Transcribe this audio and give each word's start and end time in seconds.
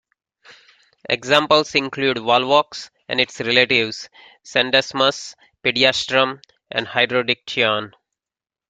Examples 1.07 1.75
include 1.75 2.17
"Volvox" 2.17 2.89
and 3.07 3.21
its 3.21 3.39
relatives, 3.39 4.09
"Scenedesmus", 4.43 5.35
"Pediastrum", 5.63 6.41
and 6.71 6.87
"Hydrodictyon". 6.87 7.91